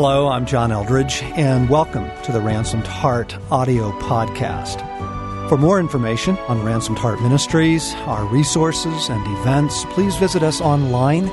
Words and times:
Hello, 0.00 0.28
I'm 0.28 0.46
John 0.46 0.70
Eldredge, 0.70 1.24
and 1.36 1.68
welcome 1.68 2.08
to 2.22 2.30
the 2.30 2.40
Ransomed 2.40 2.86
Heart 2.86 3.36
audio 3.50 3.90
podcast. 3.98 4.78
For 5.48 5.56
more 5.56 5.80
information 5.80 6.38
on 6.46 6.62
Ransomed 6.62 7.00
Heart 7.00 7.20
Ministries, 7.20 7.94
our 8.06 8.24
resources, 8.26 9.08
and 9.08 9.26
events, 9.40 9.84
please 9.86 10.14
visit 10.14 10.44
us 10.44 10.60
online 10.60 11.26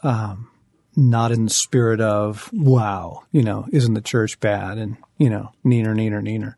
Um, 0.02 0.51
not 0.97 1.33
in 1.33 1.45
the 1.45 1.51
spirit 1.51 2.01
of, 2.01 2.51
wow, 2.53 3.25
you 3.33 3.43
know, 3.43 3.66
isn't 3.73 3.95
the 3.95 4.01
church 4.01 4.39
bad? 4.41 4.79
And, 4.79 4.97
you 5.19 5.30
know, 5.30 5.52
neener, 5.65 5.95
neener, 5.95 6.23
neener. 6.23 6.55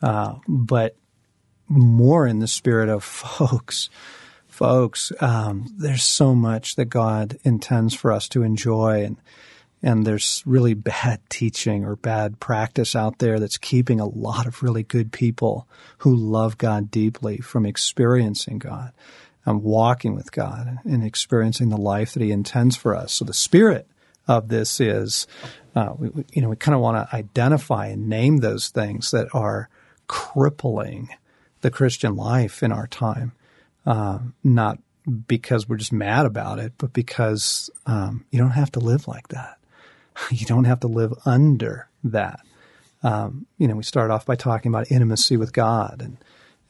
Uh, 0.00 0.36
but 0.46 0.96
more 1.68 2.26
in 2.26 2.38
the 2.38 2.48
spirit 2.48 2.88
of 2.88 3.04
folks, 3.04 3.90
folks, 4.46 5.12
um, 5.20 5.66
there's 5.76 6.04
so 6.04 6.34
much 6.34 6.76
that 6.76 6.86
God 6.86 7.38
intends 7.44 7.94
for 7.94 8.12
us 8.12 8.28
to 8.30 8.42
enjoy 8.42 9.04
and, 9.04 9.16
and 9.82 10.04
there's 10.04 10.42
really 10.44 10.74
bad 10.74 11.20
teaching 11.28 11.84
or 11.84 11.96
bad 11.96 12.40
practice 12.40 12.96
out 12.96 13.18
there 13.18 13.38
that's 13.38 13.58
keeping 13.58 14.00
a 14.00 14.06
lot 14.08 14.46
of 14.46 14.62
really 14.62 14.82
good 14.82 15.12
people 15.12 15.68
who 15.98 16.14
love 16.14 16.58
God 16.58 16.90
deeply 16.90 17.38
from 17.38 17.66
experiencing 17.66 18.58
God 18.58 18.92
and 19.48 19.62
walking 19.62 20.14
with 20.14 20.30
God 20.30 20.78
and 20.84 21.02
experiencing 21.02 21.70
the 21.70 21.78
life 21.78 22.12
that 22.12 22.22
He 22.22 22.30
intends 22.30 22.76
for 22.76 22.94
us. 22.94 23.14
So 23.14 23.24
the 23.24 23.32
spirit 23.32 23.86
of 24.26 24.48
this 24.48 24.78
is, 24.78 25.26
uh, 25.74 25.94
we, 25.96 26.24
you 26.32 26.42
know, 26.42 26.50
we 26.50 26.56
kind 26.56 26.74
of 26.74 26.82
want 26.82 27.08
to 27.08 27.16
identify 27.16 27.86
and 27.86 28.08
name 28.08 28.38
those 28.38 28.68
things 28.68 29.10
that 29.10 29.28
are 29.32 29.70
crippling 30.06 31.08
the 31.62 31.70
Christian 31.70 32.14
life 32.14 32.62
in 32.62 32.72
our 32.72 32.86
time, 32.86 33.32
uh, 33.86 34.18
not 34.44 34.78
because 35.26 35.66
we're 35.66 35.76
just 35.76 35.92
mad 35.92 36.26
about 36.26 36.58
it, 36.58 36.74
but 36.76 36.92
because 36.92 37.70
um, 37.86 38.26
you 38.30 38.38
don't 38.38 38.50
have 38.50 38.70
to 38.72 38.80
live 38.80 39.08
like 39.08 39.28
that. 39.28 39.56
You 40.30 40.44
don't 40.46 40.64
have 40.64 40.80
to 40.80 40.88
live 40.88 41.14
under 41.24 41.88
that. 42.02 42.40
Um, 43.04 43.46
you 43.56 43.68
know, 43.68 43.76
we 43.76 43.84
start 43.84 44.10
off 44.10 44.26
by 44.26 44.34
talking 44.34 44.68
about 44.68 44.90
intimacy 44.90 45.36
with 45.36 45.52
God, 45.52 46.02
and 46.02 46.16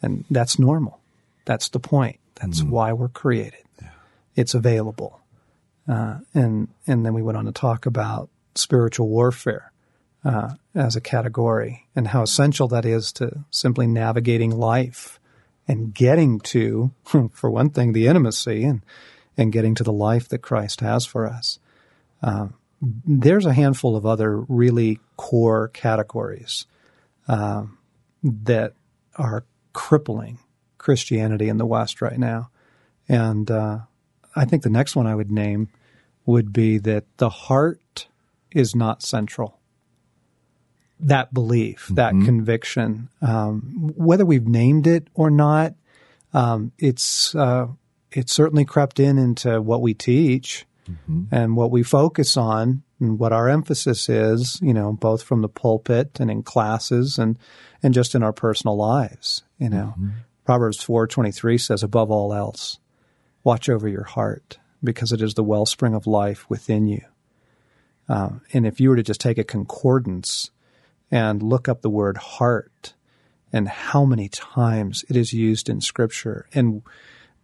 and 0.03 0.27
that's 0.31 0.59
normal. 0.59 1.01
That's 1.47 1.71
the 1.71 1.81
point. 1.81 2.21
That's 2.41 2.63
mm 2.63 2.69
why 2.69 2.93
we're 2.93 3.09
created. 3.09 3.65
Yeah. 3.81 3.89
It's 4.37 4.55
available, 4.55 5.21
uh, 5.89 6.19
and 6.35 6.69
and 6.87 7.05
then 7.05 7.15
we 7.15 7.23
went 7.23 7.39
on 7.39 7.47
to 7.47 7.53
talk 7.53 7.87
about 7.87 8.29
spiritual 8.55 9.09
warfare, 9.09 9.73
uh, 10.25 10.55
as 10.75 10.97
a 10.97 11.01
category 11.01 11.87
and 11.95 12.09
how 12.09 12.23
essential 12.23 12.69
that 12.69 12.85
is 12.85 13.13
to 13.13 13.45
simply 13.51 13.87
navigating 13.87 14.51
life 14.51 15.19
and 15.67 15.95
getting 15.95 16.41
to, 16.41 16.93
for 17.33 17.51
one 17.51 17.71
thing, 17.71 17.93
the 17.93 18.07
intimacy 18.07 18.65
and, 18.65 18.85
and 19.37 19.53
getting 19.53 19.75
to 19.75 19.85
the 19.85 19.93
life 19.93 20.29
that 20.29 20.39
Christ 20.39 20.81
has 20.81 21.07
for 21.07 21.27
us. 21.27 21.59
Uh, 22.23 22.49
there's 22.81 23.47
a 23.47 23.53
handful 23.53 23.97
of 23.97 24.07
other 24.07 24.41
really 24.41 25.01
core 25.17 25.69
categories 25.69 26.67
uh, 27.27 27.65
that 28.23 28.75
are 29.17 29.45
crippling 29.73 30.39
Christianity 30.79 31.49
in 31.49 31.59
the 31.59 31.67
West 31.67 32.01
right 32.01 32.19
now. 32.19 32.51
And 33.09 33.51
uh, 33.51 33.81
I 34.35 34.45
think 34.45 34.63
the 34.63 34.71
next 34.71 34.97
one 34.97 35.07
I 35.07 35.15
would 35.15 35.31
name 35.31 35.69
would 36.27 36.53
be 36.53 36.79
that 36.79 37.05
the 37.19 37.31
heart 37.31 38.07
is 38.51 38.75
not 38.75 39.03
central 39.03 39.59
that 41.01 41.33
belief, 41.33 41.89
that 41.93 42.13
mm-hmm. 42.13 42.25
conviction, 42.25 43.09
um, 43.23 43.93
whether 43.97 44.25
we've 44.25 44.47
named 44.47 44.87
it 44.87 45.09
or 45.15 45.31
not. 45.31 45.75
Um, 46.35 46.73
it's 46.79 47.35
uh, 47.35 47.69
it's 48.13 48.33
certainly 48.33 48.65
crept 48.65 49.01
in 49.01 49.19
into 49.19 49.63
what 49.63 49.81
we 49.81 49.95
teach 49.95 50.67
mm-hmm. 50.89 51.25
and 51.31 51.57
what 51.57 51.71
we 51.71 51.83
focus 51.83 52.37
on 52.37 52.83
and 53.01 53.19
what 53.19 53.33
our 53.33 53.49
emphasis 53.49 54.09
is. 54.09 54.59
You 54.61 54.75
know, 54.75 54.93
both 54.93 55.23
from 55.23 55.43
the 55.43 55.49
pulpit 55.49 56.21
and 56.21 56.31
in 56.31 56.43
classes 56.43 57.19
and 57.19 57.39
and 57.83 57.95
just 57.95 58.15
in 58.15 58.23
our 58.23 58.33
personal 58.33 58.77
lives. 58.77 59.43
You 59.59 59.71
know, 59.71 59.95
mm-hmm. 59.99 60.09
Proverbs 60.49 60.83
four 60.83 61.07
twenty 61.07 61.31
three 61.31 61.59
says, 61.59 61.83
"Above 61.83 62.11
all 62.11 62.33
else, 62.33 62.79
watch 63.45 63.69
over 63.69 63.87
your 63.87 64.05
heart, 64.05 64.59
because 64.83 65.13
it 65.13 65.21
is 65.21 65.35
the 65.35 65.45
wellspring 65.45 65.95
of 65.95 66.07
life 66.07 66.49
within 66.49 66.87
you." 66.87 67.03
Um, 68.09 68.41
and 68.55 68.67
if 68.67 68.81
you 68.81 68.89
were 68.89 68.97
to 68.97 69.03
just 69.03 69.21
take 69.21 69.37
a 69.37 69.45
concordance 69.45 70.51
and 71.11 71.43
look 71.43 71.69
up 71.69 71.83
the 71.83 71.91
word 71.91 72.17
heart 72.17 72.95
and 73.53 73.69
how 73.69 74.07
many 74.07 74.31
times 74.31 75.05
it 75.11 75.17
is 75.19 75.35
used 75.35 75.69
in 75.69 75.83
scripture 75.83 76.47
and 76.55 76.81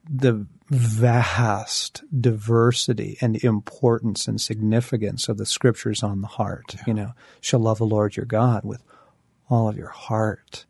the 0.08 0.46
vast 0.70 2.04
diversity 2.18 3.18
and 3.20 3.36
importance 3.44 4.26
and 4.26 4.40
significance 4.40 5.28
of 5.28 5.36
the 5.36 5.44
scriptures 5.44 6.02
on 6.02 6.22
the 6.22 6.26
heart. 6.26 6.74
Yeah. 6.74 6.82
You 6.86 6.94
know, 6.94 7.12
shall 7.42 7.60
love 7.60 7.76
the 7.76 7.84
Lord 7.84 8.16
your 8.16 8.24
God 8.24 8.64
with 8.64 8.82
all 9.50 9.68
of 9.68 9.76
your 9.76 9.90
heart. 9.90 10.64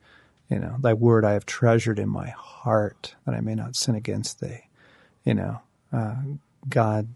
You 0.54 0.60
know, 0.60 0.76
thy 0.78 0.92
word 0.94 1.24
I 1.24 1.32
have 1.32 1.46
treasured 1.46 1.98
in 1.98 2.08
my 2.08 2.28
heart 2.28 3.16
that 3.26 3.34
I 3.34 3.40
may 3.40 3.56
not 3.56 3.74
sin 3.74 3.96
against 3.96 4.40
thee. 4.40 4.68
You 5.24 5.34
know, 5.34 5.60
uh, 5.92 6.14
God 6.68 7.08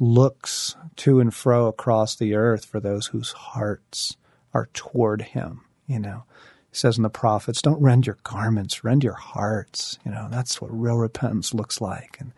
looks 0.00 0.76
to 0.96 1.20
and 1.20 1.34
fro 1.34 1.66
across 1.66 2.16
the 2.16 2.34
earth 2.34 2.64
for 2.64 2.80
those 2.80 3.08
whose 3.08 3.32
hearts 3.32 4.16
are 4.54 4.70
toward 4.72 5.20
him, 5.20 5.60
you 5.86 5.98
know. 5.98 6.24
He 6.70 6.76
says 6.78 6.96
in 6.96 7.02
the 7.02 7.10
prophets, 7.10 7.60
don't 7.60 7.82
rend 7.82 8.06
your 8.06 8.16
garments, 8.22 8.82
rend 8.82 9.04
your 9.04 9.12
hearts. 9.12 9.98
You 10.02 10.12
know, 10.12 10.28
that's 10.30 10.62
what 10.62 10.72
real 10.72 10.96
repentance 10.96 11.52
looks 11.52 11.82
like. 11.82 12.16
And 12.18 12.32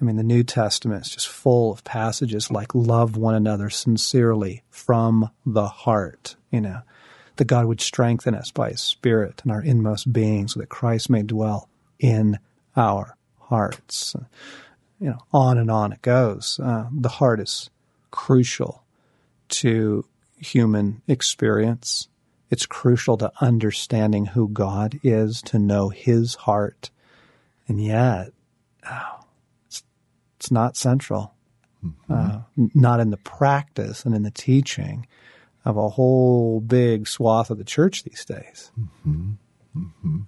I 0.00 0.04
mean, 0.04 0.14
the 0.14 0.22
New 0.22 0.44
Testament 0.44 1.06
is 1.06 1.10
just 1.10 1.26
full 1.26 1.72
of 1.72 1.82
passages 1.82 2.52
like 2.52 2.72
love 2.72 3.16
one 3.16 3.34
another 3.34 3.68
sincerely 3.68 4.62
from 4.70 5.30
the 5.44 5.66
heart, 5.66 6.36
you 6.52 6.60
know, 6.60 6.82
that 7.36 7.46
God 7.46 7.66
would 7.66 7.80
strengthen 7.80 8.34
us 8.34 8.50
by 8.50 8.70
his 8.70 8.80
spirit 8.80 9.40
and 9.42 9.52
our 9.52 9.62
inmost 9.62 10.12
being 10.12 10.48
so 10.48 10.60
that 10.60 10.68
Christ 10.68 11.10
may 11.10 11.22
dwell 11.22 11.68
in 11.98 12.38
our 12.76 13.16
hearts. 13.38 14.14
You 15.00 15.10
know, 15.10 15.18
on 15.32 15.58
and 15.58 15.70
on 15.70 15.92
it 15.92 16.02
goes. 16.02 16.60
Uh, 16.62 16.86
the 16.92 17.08
heart 17.08 17.40
is 17.40 17.70
crucial 18.10 18.82
to 19.48 20.04
human 20.38 21.02
experience. 21.08 22.08
It's 22.50 22.66
crucial 22.66 23.16
to 23.18 23.32
understanding 23.40 24.26
who 24.26 24.48
God 24.48 25.00
is, 25.02 25.40
to 25.42 25.58
know 25.58 25.88
His 25.88 26.34
heart. 26.34 26.90
And 27.66 27.82
yet, 27.82 28.32
oh, 28.88 29.24
it's, 29.66 29.82
it's 30.36 30.50
not 30.50 30.76
central, 30.76 31.34
mm-hmm. 31.84 32.12
uh, 32.12 32.40
not 32.74 33.00
in 33.00 33.10
the 33.10 33.16
practice 33.16 34.04
and 34.04 34.14
in 34.14 34.22
the 34.22 34.30
teaching 34.30 35.06
of 35.64 35.76
a 35.76 35.88
whole 35.90 36.60
big 36.60 37.06
swath 37.06 37.50
of 37.50 37.58
the 37.58 37.64
church 37.64 38.02
these 38.04 38.24
days. 38.24 38.70
Mm-hmm. 38.78 39.32
Mm-hmm. 39.76 40.20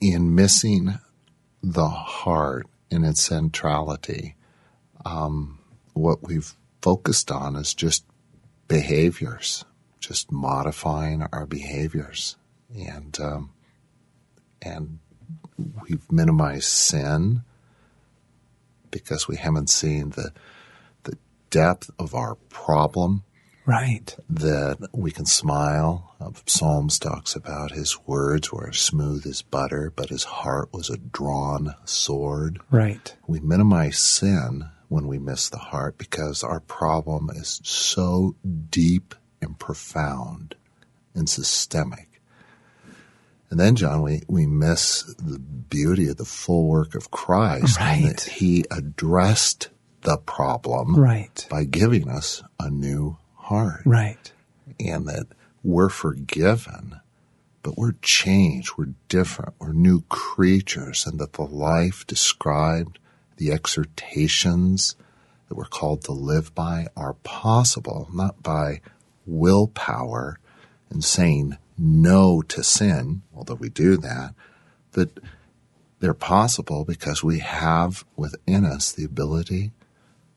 In 0.00 0.34
missing 0.34 0.98
the 1.62 1.88
heart 1.88 2.66
in 2.90 3.04
its 3.04 3.22
centrality, 3.22 4.36
um, 5.04 5.58
what 5.94 6.22
we've 6.22 6.54
focused 6.82 7.30
on 7.30 7.56
is 7.56 7.74
just 7.74 8.04
behaviors, 8.68 9.64
just 9.98 10.30
modifying 10.30 11.26
our 11.32 11.46
behaviors, 11.46 12.36
and 12.76 13.18
um, 13.20 13.50
and 14.62 14.98
we've 15.82 16.10
minimized 16.12 16.64
sin 16.64 17.42
because 18.90 19.26
we 19.26 19.36
haven't 19.36 19.70
seen 19.70 20.10
the 20.10 20.32
the 21.04 21.16
depth 21.50 21.90
of 21.98 22.14
our 22.14 22.34
problem. 22.48 23.24
Right. 23.66 24.16
That 24.30 24.88
we 24.92 25.10
can 25.10 25.26
smile. 25.26 26.14
Uh, 26.20 26.30
Psalms 26.46 26.98
talks 26.98 27.34
about 27.34 27.72
his 27.72 27.98
words 28.06 28.52
were 28.52 28.72
smooth 28.72 29.26
as 29.26 29.42
butter, 29.42 29.92
but 29.94 30.08
his 30.08 30.24
heart 30.24 30.72
was 30.72 30.88
a 30.88 30.96
drawn 30.96 31.74
sword. 31.84 32.60
Right. 32.70 33.14
We 33.26 33.40
minimize 33.40 33.98
sin 33.98 34.70
when 34.88 35.08
we 35.08 35.18
miss 35.18 35.48
the 35.48 35.58
heart 35.58 35.98
because 35.98 36.44
our 36.44 36.60
problem 36.60 37.28
is 37.34 37.60
so 37.64 38.36
deep 38.70 39.16
and 39.42 39.58
profound 39.58 40.54
and 41.14 41.28
systemic. 41.28 42.20
And 43.50 43.60
then, 43.60 43.76
John, 43.76 44.02
we, 44.02 44.22
we 44.28 44.46
miss 44.46 45.02
the 45.18 45.38
beauty 45.38 46.08
of 46.08 46.16
the 46.16 46.24
full 46.24 46.68
work 46.68 46.94
of 46.94 47.10
Christ. 47.10 47.78
Right. 47.78 48.02
that 48.04 48.22
he 48.22 48.64
addressed 48.70 49.70
the 50.02 50.18
problem 50.18 50.96
right. 50.96 51.46
by 51.50 51.64
giving 51.64 52.08
us 52.08 52.42
a 52.60 52.70
new 52.70 53.18
heart. 53.46 53.82
Right. 53.84 54.32
And 54.78 55.06
that 55.06 55.26
we're 55.62 55.88
forgiven, 55.88 57.00
but 57.62 57.76
we're 57.76 57.96
changed. 58.02 58.72
We're 58.76 58.94
different. 59.08 59.54
We're 59.58 59.72
new 59.72 60.02
creatures. 60.02 61.06
And 61.06 61.18
that 61.18 61.34
the 61.34 61.42
life 61.42 62.06
described 62.06 62.98
the 63.36 63.52
exhortations 63.52 64.96
that 65.48 65.54
we're 65.54 65.64
called 65.64 66.02
to 66.04 66.12
live 66.12 66.54
by 66.54 66.88
are 66.96 67.14
possible, 67.22 68.08
not 68.12 68.42
by 68.42 68.80
willpower 69.26 70.38
and 70.90 71.04
saying 71.04 71.56
no 71.78 72.42
to 72.42 72.62
sin, 72.62 73.22
although 73.34 73.54
we 73.54 73.68
do 73.68 73.96
that, 73.96 74.34
that 74.92 75.18
they're 76.00 76.14
possible 76.14 76.84
because 76.84 77.22
we 77.22 77.38
have 77.40 78.04
within 78.16 78.64
us 78.64 78.92
the 78.92 79.04
ability 79.04 79.72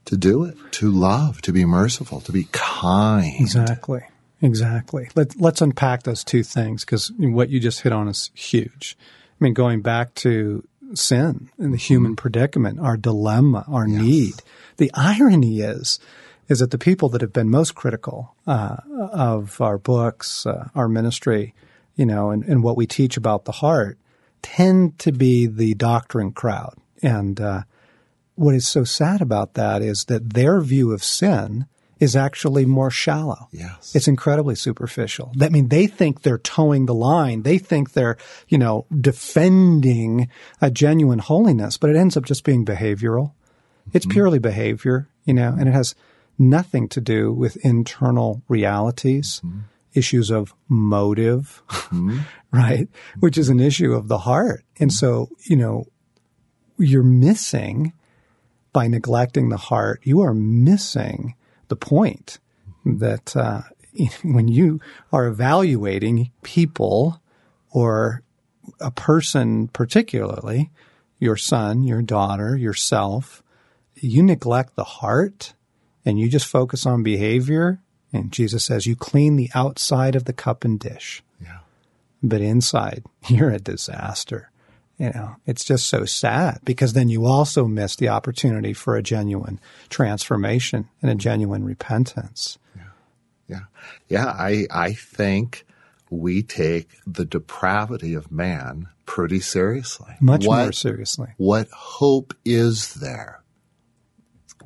to 0.09 0.17
do 0.17 0.43
it, 0.43 0.57
to 0.71 0.89
love, 0.89 1.39
to 1.43 1.53
be 1.53 1.65
merciful, 1.65 2.19
to 2.21 2.31
be 2.31 2.47
kind. 2.51 3.31
Exactly. 3.39 4.01
Exactly. 4.41 5.07
Let, 5.13 5.39
let's 5.39 5.61
unpack 5.61 6.03
those 6.03 6.23
two 6.23 6.41
things 6.41 6.83
because 6.83 7.11
what 7.17 7.49
you 7.49 7.59
just 7.59 7.81
hit 7.81 7.91
on 7.91 8.07
is 8.07 8.31
huge. 8.33 8.97
I 8.99 9.43
mean, 9.43 9.53
going 9.53 9.81
back 9.81 10.15
to 10.15 10.67
sin 10.95 11.49
and 11.59 11.73
the 11.73 11.77
human 11.77 12.15
predicament, 12.15 12.79
our 12.79 12.97
dilemma, 12.97 13.65
our 13.67 13.87
Yes. 13.87 14.01
need. 14.01 14.33
The 14.77 14.89
irony 14.95 15.59
is, 15.59 15.99
is 16.47 16.57
that 16.59 16.71
the 16.71 16.79
people 16.79 17.09
that 17.09 17.21
have 17.21 17.33
been 17.33 17.51
most 17.51 17.75
critical 17.75 18.33
uh, 18.47 18.77
of 19.11 19.61
our 19.61 19.77
books, 19.77 20.47
uh, 20.47 20.69
our 20.73 20.87
ministry, 20.87 21.53
you 21.95 22.07
know, 22.07 22.31
and, 22.31 22.43
and 22.45 22.63
what 22.63 22.77
we 22.77 22.87
teach 22.87 23.15
about 23.15 23.45
the 23.45 23.51
heart, 23.51 23.99
tend 24.41 24.97
to 24.99 25.11
be 25.11 25.45
the 25.45 25.75
doctrine 25.75 26.31
crowd. 26.31 26.73
And 27.03 27.39
uh, 27.39 27.63
what 28.39 28.55
is 28.55 28.67
so 28.67 28.85
sad 28.85 29.21
about 29.21 29.55
that 29.55 29.81
is 29.81 30.05
that 30.05 30.33
their 30.33 30.61
view 30.61 30.93
of 30.93 31.03
sin 31.03 31.65
is 31.99 32.15
actually 32.15 32.65
more 32.65 32.89
shallow. 32.89 33.49
Yes. 33.51 33.93
It's 33.93 34.07
incredibly 34.07 34.55
superficial. 34.55 35.33
I 35.41 35.49
mean, 35.49 35.67
they 35.67 35.87
think 35.87 36.21
they're 36.21 36.37
toeing 36.37 36.85
the 36.85 36.93
line. 36.93 37.43
They 37.43 37.57
think 37.57 37.91
they're, 37.91 38.17
you 38.47 38.57
know, 38.57 38.85
defending 39.01 40.29
a 40.61 40.71
genuine 40.71 41.19
holiness, 41.19 41.77
but 41.77 41.89
it 41.89 41.97
ends 41.97 42.15
up 42.15 42.23
just 42.23 42.45
being 42.45 42.65
behavioral. 42.65 43.33
It's 43.91 44.05
mm-hmm. 44.05 44.13
purely 44.13 44.39
behavior, 44.39 45.09
you 45.25 45.33
know, 45.33 45.53
and 45.59 45.67
it 45.67 45.73
has 45.73 45.93
nothing 46.37 46.87
to 46.89 47.01
do 47.01 47.33
with 47.33 47.57
internal 47.65 48.41
realities, 48.47 49.41
mm-hmm. 49.43 49.59
issues 49.93 50.31
of 50.31 50.55
motive, 50.69 51.61
mm-hmm. 51.67 52.19
right? 52.53 52.87
Which 53.19 53.37
is 53.37 53.49
an 53.49 53.59
issue 53.59 53.93
of 53.93 54.07
the 54.07 54.19
heart. 54.19 54.63
And 54.79 54.93
so, 54.93 55.27
you 55.43 55.57
know, 55.57 55.87
you're 56.77 57.03
missing 57.03 57.91
by 58.71 58.87
neglecting 58.87 59.49
the 59.49 59.57
heart, 59.57 60.01
you 60.03 60.21
are 60.21 60.33
missing 60.33 61.35
the 61.67 61.75
point 61.75 62.39
that 62.85 63.35
uh, 63.35 63.61
when 64.23 64.47
you 64.47 64.79
are 65.11 65.27
evaluating 65.27 66.31
people 66.43 67.21
or 67.71 68.23
a 68.79 68.91
person, 68.91 69.67
particularly 69.67 70.69
your 71.19 71.35
son, 71.35 71.83
your 71.83 72.01
daughter, 72.01 72.55
yourself, 72.55 73.43
you 73.95 74.23
neglect 74.23 74.75
the 74.75 74.83
heart 74.83 75.53
and 76.05 76.19
you 76.19 76.29
just 76.29 76.47
focus 76.47 76.85
on 76.85 77.03
behavior. 77.03 77.79
And 78.13 78.31
Jesus 78.31 78.63
says, 78.63 78.87
you 78.87 78.95
clean 78.95 79.35
the 79.35 79.49
outside 79.53 80.15
of 80.15 80.25
the 80.25 80.33
cup 80.33 80.63
and 80.63 80.79
dish, 80.79 81.21
yeah. 81.41 81.59
but 82.23 82.41
inside 82.41 83.03
you're 83.27 83.51
a 83.51 83.59
disaster. 83.59 84.48
You 84.99 85.11
know, 85.11 85.37
it's 85.45 85.63
just 85.63 85.87
so 85.87 86.03
sad 86.03 86.59
because 86.65 86.91
then 86.91 87.07
you 87.07 87.25
also 87.25 87.65
miss 87.65 87.95
the 87.95 88.09
opportunity 88.09 88.73
for 88.73 88.97
a 88.97 89.01
genuine 89.01 89.59
transformation 89.87 90.89
and 91.01 91.09
a 91.09 91.15
genuine 91.15 91.63
repentance. 91.63 92.59
Yeah. 93.47 93.59
Yeah. 94.09 94.25
I, 94.25 94.67
I 94.69 94.91
think 94.91 95.65
we 96.09 96.43
take 96.43 96.89
the 97.07 97.23
depravity 97.23 98.13
of 98.13 98.29
man 98.29 98.87
pretty 99.05 99.39
seriously. 99.39 100.15
Much 100.19 100.45
what, 100.45 100.63
more 100.63 100.71
seriously. 100.73 101.29
What 101.37 101.69
hope 101.69 102.33
is 102.43 102.95
there 102.95 103.41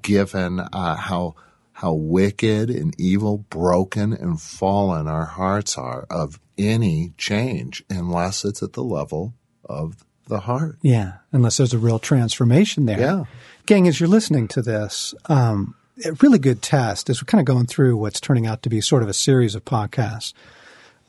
given 0.02 0.60
uh, 0.60 0.96
how 0.96 1.36
how 1.74 1.94
wicked 1.94 2.70
and 2.70 3.00
evil, 3.00 3.40
broken 3.50 4.14
and 4.14 4.40
fallen 4.40 5.08
our 5.08 5.26
hearts 5.26 5.78
are 5.78 6.06
of 6.10 6.40
any 6.58 7.14
change 7.18 7.84
unless 7.90 8.46
it's 8.46 8.62
at 8.62 8.74
the 8.74 8.84
level 8.84 9.34
of 9.66 10.06
the 10.28 10.42
heart. 10.42 10.78
Yeah, 10.82 11.14
unless 11.32 11.58
there's 11.58 11.74
a 11.74 11.80
real 11.80 12.00
transformation 12.00 12.86
there. 12.86 13.00
Yeah. 13.00 13.24
Gang, 13.66 13.88
as 13.88 14.00
you're 14.00 14.10
listening 14.10 14.48
to 14.50 14.62
this, 14.62 15.14
um, 15.26 15.76
a 16.06 16.14
really 16.22 16.40
good 16.40 16.62
test 16.62 17.10
as 17.10 17.22
we're 17.22 17.26
kind 17.26 17.40
of 17.40 17.46
going 17.46 17.66
through 17.66 17.98
what's 17.98 18.20
turning 18.20 18.48
out 18.48 18.62
to 18.64 18.70
be 18.70 18.82
sort 18.82 19.04
of 19.04 19.10
a 19.10 19.14
series 19.14 19.56
of 19.56 19.64
podcasts 19.64 20.34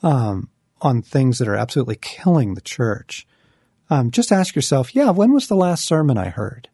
um, 0.03 0.49
on 0.81 1.01
things 1.01 1.39
that 1.39 1.47
are 1.47 1.55
absolutely 1.55 1.97
killing 1.99 2.53
the 2.53 2.61
church. 2.61 3.27
Um, 3.89 4.11
just 4.11 4.31
ask 4.31 4.55
yourself, 4.55 4.95
yeah, 4.95 5.09
when 5.09 5.31
was 5.31 5.47
the 5.47 5.55
last 5.55 5.85
sermon 5.85 6.17
I 6.17 6.29
heard 6.29 6.69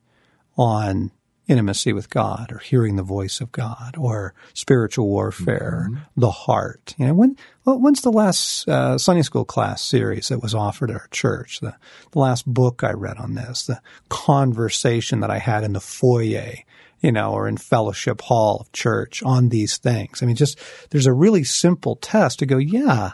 on 0.58 1.12
intimacy 1.48 1.92
with 1.94 2.10
God 2.10 2.52
or 2.52 2.60
hearing 2.60 2.96
the 2.96 3.04
voice 3.04 3.42
of 3.42 3.52
God 3.52 3.96
or 3.98 4.34
spiritual 4.54 5.08
warfare, 5.08 5.90
the 6.16 6.32
heart? 6.32 6.96
You 6.98 7.08
know, 7.08 7.14
when 7.14 7.38
when's 7.64 8.02
the 8.02 8.12
last 8.12 8.68
uh, 8.68 8.98
Sunday 8.98 9.22
school 9.24 9.46
class 9.46 9.82
series 9.82 10.30
that 10.30 10.42
was 10.42 10.56
offered 10.56 10.92
at 10.92 10.98
our 10.98 11.08
church? 11.12 11.60
The, 11.60 11.76
the 12.12 12.20
last 12.20 12.46
book 12.46 12.84
I 12.84 12.92
read 12.92 13.18
on 13.18 13.36
this, 13.36 13.66
the 13.66 13.82
conversation 14.10 15.20
that 15.22 15.32
I 15.32 15.40
had 15.40 15.64
in 15.64 15.74
the 15.74 15.80
foyer, 15.80 16.54
you 17.02 17.12
know, 17.12 17.32
or 17.32 17.48
in 17.48 17.58
fellowship 17.58 18.22
hall 18.22 18.60
of 18.62 18.72
church 18.72 19.24
on 19.24 19.50
these 19.50 19.78
things. 19.78 20.22
I 20.22 20.26
mean, 20.26 20.36
just 20.36 20.60
there's 20.92 21.08
a 21.08 21.14
really 21.14 21.44
simple 21.44 21.96
test 21.96 22.40
to 22.40 22.46
go, 22.46 22.58
yeah, 22.58 23.12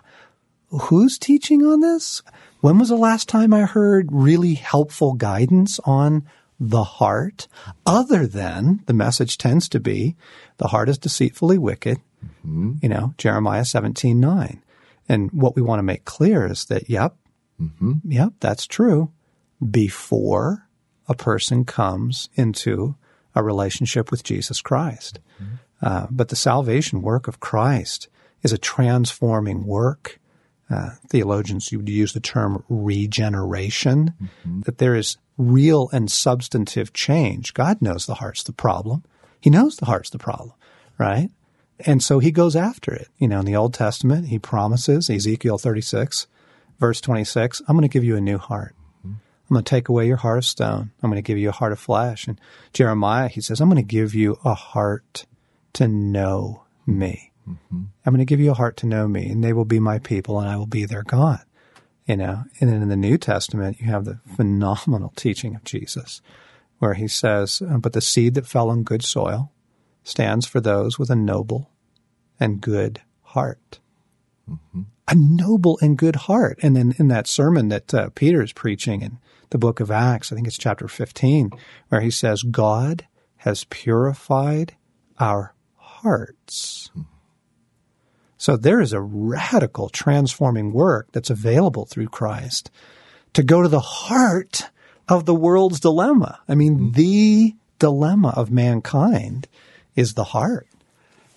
who's 0.69 1.17
teaching 1.17 1.63
on 1.63 1.79
this? 1.79 2.21
When 2.61 2.79
was 2.79 2.89
the 2.89 2.97
last 2.97 3.29
time 3.29 3.53
I 3.53 3.61
heard 3.61 4.09
really 4.11 4.55
helpful 4.55 5.13
guidance 5.13 5.79
on 5.85 6.27
the 6.59 6.83
heart? 6.83 7.47
Other 7.85 8.27
than 8.27 8.81
the 8.85 8.93
message 8.93 9.37
tends 9.37 9.69
to 9.69 9.79
be 9.79 10.15
the 10.57 10.67
heart 10.67 10.89
is 10.89 10.97
deceitfully 10.97 11.57
wicked, 11.57 11.99
you 12.43 12.89
know, 12.89 13.13
Jeremiah 13.17 13.65
seventeen 13.65 14.19
nine. 14.19 14.63
And 15.09 15.31
what 15.31 15.55
we 15.55 15.61
want 15.61 15.79
to 15.79 15.83
make 15.83 16.03
clear 16.05 16.45
is 16.45 16.65
that, 16.65 16.89
yep, 16.89 17.15
yep, 18.03 18.33
that's 18.39 18.67
true. 18.67 19.11
Before 19.71 20.67
a 21.07 21.15
person 21.15 21.63
comes 21.63 22.29
into 22.35 22.95
a 23.33 23.43
relationship 23.43 24.11
with 24.11 24.23
Jesus 24.23 24.61
Christ. 24.61 25.19
Uh, 25.81 26.07
but 26.09 26.29
the 26.29 26.35
salvation 26.35 27.01
work 27.01 27.27
of 27.27 27.39
Christ 27.39 28.09
is 28.41 28.51
a 28.51 28.57
transforming 28.57 29.65
work. 29.65 30.19
Uh, 30.69 30.89
theologians 31.07 31.71
would 31.71 31.87
use 31.87 32.13
the 32.13 32.19
term 32.19 32.63
regeneration, 32.67 34.13
that 34.65 34.79
there 34.79 34.95
is 34.95 35.17
real 35.37 35.89
and 35.91 36.11
substantive 36.11 36.93
change. 36.93 37.53
God 37.53 37.81
knows 37.81 38.05
the 38.05 38.15
heart's 38.15 38.43
the 38.43 38.53
problem. 38.53 39.03
He 39.39 39.49
knows 39.49 39.77
the 39.77 39.85
heart's 39.85 40.09
the 40.09 40.17
problem, 40.17 40.53
right? 40.97 41.29
And 41.85 42.01
so 42.01 42.19
he 42.19 42.31
goes 42.31 42.55
after 42.55 42.91
it. 42.91 43.07
You 43.17 43.27
know, 43.27 43.39
in 43.39 43.45
the 43.45 43.55
Old 43.55 43.73
Testament, 43.73 44.27
he 44.27 44.39
promises, 44.39 45.09
Ezekiel 45.09 45.57
36, 45.57 46.27
verse 46.79 47.01
26, 47.01 47.61
I'm 47.67 47.75
going 47.75 47.87
to 47.87 47.93
give 47.93 48.03
you 48.03 48.15
a 48.15 48.21
new 48.21 48.37
heart. 48.37 48.75
I'm 49.49 49.53
going 49.53 49.63
to 49.63 49.69
take 49.69 49.87
away 49.87 50.07
your 50.07 50.17
heart 50.17 50.39
of 50.39 50.45
stone. 50.45 50.91
I'm 51.01 51.09
going 51.09 51.23
to 51.23 51.25
give 51.25 51.37
you 51.37 51.49
a 51.49 51.53
heart 51.53 51.71
of 51.71 51.79
flesh. 51.79 52.27
And 52.27 52.39
Jeremiah, 52.73 53.29
he 53.29 53.39
says, 53.39 53.61
I'm 53.61 53.69
going 53.69 53.81
to 53.81 53.81
give 53.81 54.13
you 54.13 54.37
a 54.43 54.53
heart 54.53 55.25
to 55.73 55.87
know 55.87 56.63
me. 56.85 57.31
Mm-hmm. 57.47 57.83
I'm 58.05 58.13
going 58.13 58.19
to 58.19 58.25
give 58.25 58.41
you 58.41 58.51
a 58.51 58.55
heart 58.55 58.75
to 58.77 58.85
know 58.85 59.07
me, 59.07 59.29
and 59.29 59.41
they 59.41 59.53
will 59.53 59.63
be 59.63 59.79
my 59.79 59.99
people, 59.99 60.39
and 60.39 60.49
I 60.49 60.57
will 60.57 60.65
be 60.65 60.83
their 60.83 61.03
God. 61.03 61.39
You 62.07 62.15
know, 62.15 62.43
and 62.59 62.69
then 62.69 62.81
in 62.81 62.87
the 62.87 62.95
New 62.95 63.17
Testament, 63.17 63.81
you 63.81 63.87
have 63.87 64.05
the 64.05 64.19
phenomenal 64.35 65.11
teaching 65.15 65.55
of 65.55 65.63
Jesus, 65.65 66.21
where 66.79 66.93
he 66.93 67.07
says, 67.07 67.61
"Uh, 67.61 67.77
"But 67.77 67.93
the 67.93 68.01
seed 68.01 68.33
that 68.35 68.47
fell 68.47 68.69
on 68.69 68.83
good 68.83 69.03
soil 69.03 69.51
stands 70.03 70.45
for 70.45 70.61
those 70.61 70.97
with 70.97 71.09
a 71.09 71.15
noble 71.15 71.69
and 72.39 72.61
good 72.61 73.01
heart." 73.21 73.79
A 75.09 75.15
noble 75.15 75.77
and 75.81 75.97
good 75.97 76.15
heart. 76.15 76.59
And 76.61 76.75
then 76.75 76.93
in 76.97 77.09
that 77.09 77.27
sermon 77.27 77.67
that 77.69 77.93
uh, 77.93 78.09
Peter 78.15 78.41
is 78.41 78.53
preaching 78.53 79.01
in 79.01 79.19
the 79.49 79.57
book 79.57 79.79
of 79.79 79.91
Acts, 79.91 80.31
I 80.31 80.35
think 80.35 80.47
it's 80.47 80.57
chapter 80.57 80.87
15, 80.87 81.51
where 81.89 82.01
he 82.01 82.11
says, 82.11 82.43
God 82.43 83.05
has 83.37 83.63
purified 83.65 84.75
our 85.19 85.53
hearts. 85.75 86.91
So 88.37 88.55
there 88.55 88.79
is 88.79 88.93
a 88.93 89.01
radical 89.01 89.89
transforming 89.89 90.71
work 90.71 91.11
that's 91.11 91.29
available 91.29 91.85
through 91.85 92.09
Christ 92.09 92.69
to 93.33 93.43
go 93.43 93.61
to 93.61 93.67
the 93.67 93.79
heart 93.79 94.69
of 95.07 95.25
the 95.25 95.35
world's 95.35 95.79
dilemma. 95.79 96.39
I 96.47 96.55
mean, 96.55 96.77
hmm. 96.77 96.91
the 96.91 97.55
dilemma 97.79 98.33
of 98.35 98.51
mankind 98.51 99.47
is 99.95 100.13
the 100.13 100.23
heart. 100.23 100.67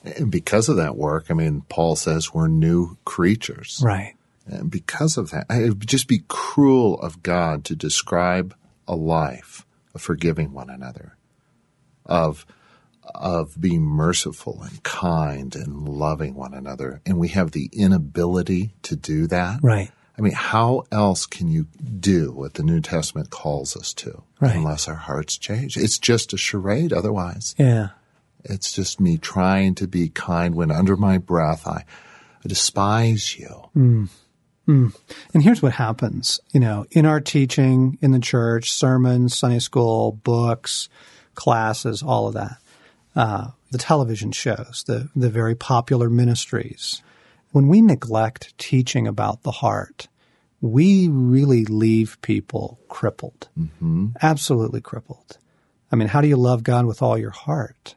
And 0.03 0.31
because 0.31 0.69
of 0.69 0.77
that 0.77 0.97
work, 0.97 1.27
I 1.31 1.35
mean, 1.35 1.63
Paul 1.69 1.97
says 1.97 2.33
we're 2.33 2.49
new 2.49 2.97
creatures. 3.05 3.81
Right. 3.83 4.15
And 4.47 4.71
because 4.71 5.17
of 5.17 5.31
that, 5.31 5.47
it 5.51 5.69
would 5.69 5.87
just 5.87 6.09
be 6.09 6.25
cruel 6.29 6.99
of 7.01 7.23
God 7.23 7.65
to 7.67 7.77
describe 7.77 8.55
a 8.89 8.97
life 8.97 9.67
of 9.95 10.03
forgiving 10.03 10.53
one 10.53 10.71
another, 10.71 11.17
of 12.07 12.47
of 13.15 13.61
being 13.61 13.83
merciful 13.83 14.63
and 14.63 14.83
kind 14.83 15.55
and 15.57 15.89
loving 15.89 16.35
one 16.35 16.55
another, 16.55 17.01
and 17.07 17.19
we 17.19 17.29
have 17.29 17.53
the 17.53 17.69
inability 17.73 18.75
to 18.83 18.97
do 18.97 19.27
that. 19.29 19.61
Right. 19.63 19.91
I 20.19 20.23
mean, 20.23 20.35
how 20.35 20.85
else 20.93 21.25
can 21.25 21.49
you 21.49 21.67
do 21.99 22.33
what 22.33 22.55
the 22.55 22.63
New 22.63 22.81
Testament 22.81 23.31
calls 23.31 23.75
us 23.77 23.95
to 23.95 24.23
Right. 24.39 24.55
unless 24.55 24.87
our 24.87 24.95
hearts 24.95 25.39
change? 25.39 25.77
It's 25.79 25.99
just 25.99 26.33
a 26.35 26.37
charade 26.37 26.93
otherwise. 26.93 27.55
Yeah. 27.59 27.91
It's 28.45 28.73
just 28.73 29.01
me 29.01 29.17
trying 29.19 29.75
to 29.77 29.87
be 29.89 30.09
kind 30.11 30.55
when 30.55 30.71
under 30.71 30.97
my 30.97 31.17
breath 31.19 31.67
I, 31.67 31.85
I 32.45 32.49
despise 32.49 33.39
you. 33.39 33.65
Mm. 33.77 34.09
Mm. 34.69 34.95
And 35.35 35.43
here's 35.43 35.63
what 35.63 35.73
happens, 35.73 36.41
you 36.53 36.61
know, 36.61 36.87
in 36.91 37.07
our 37.07 37.21
teaching 37.21 37.99
in 38.03 38.13
the 38.13 38.21
church, 38.21 38.71
sermons, 38.71 39.37
Sunday 39.37 39.59
school, 39.59 40.13
books, 40.13 40.89
classes, 41.35 42.03
all 42.03 42.29
of 42.29 42.35
that. 42.35 42.59
Uh, 43.17 43.49
the 43.71 43.79
television 43.79 44.33
shows, 44.33 44.85
the, 44.87 45.09
the 45.17 45.31
very 45.31 45.55
popular 45.55 46.09
ministries. 46.09 47.03
When 47.53 47.69
we 47.69 47.81
neglect 47.81 48.57
teaching 48.59 49.07
about 49.07 49.43
the 49.43 49.51
heart, 49.51 50.09
we 50.61 51.09
really 51.09 51.65
leave 51.65 52.21
people 52.23 52.79
crippled, 52.89 53.49
mm-hmm. 53.59 54.09
absolutely 54.23 54.81
crippled. 54.81 55.39
I 55.91 55.97
mean, 55.97 56.09
how 56.09 56.21
do 56.21 56.29
you 56.29 56.37
love 56.37 56.63
God 56.63 56.87
with 56.87 57.03
all 57.03 57.19
your 57.19 57.31
heart? 57.31 57.97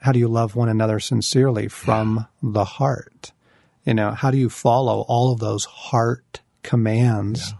How 0.00 0.12
do 0.12 0.18
you 0.18 0.28
love 0.28 0.54
one 0.54 0.68
another 0.68 1.00
sincerely 1.00 1.68
from 1.68 2.16
yeah. 2.16 2.50
the 2.52 2.64
heart? 2.64 3.32
You 3.84 3.94
know, 3.94 4.12
how 4.12 4.30
do 4.30 4.38
you 4.38 4.50
follow 4.50 5.04
all 5.08 5.32
of 5.32 5.40
those 5.40 5.64
heart 5.64 6.42
commands 6.62 7.52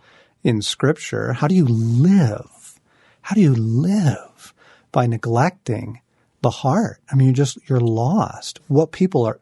yeah. 0.43 0.50
in 0.50 0.62
scripture? 0.62 1.33
How 1.33 1.49
do 1.49 1.55
you 1.55 1.65
live? 1.65 2.79
How 3.23 3.35
do 3.35 3.41
you 3.41 3.55
live 3.55 4.55
by 4.93 5.07
neglecting 5.07 6.00
the 6.47 6.50
heart? 6.50 7.00
I 7.11 7.17
mean, 7.17 7.26
you're 7.26 7.35
just, 7.35 7.59
you're 7.69 7.81
lost. 7.81 8.61
What 8.69 8.93
people 8.93 9.26
are, 9.26 9.41